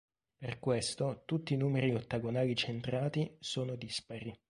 [0.35, 4.35] Per questo, tutti i numeri ottagonali centrati sono dispari.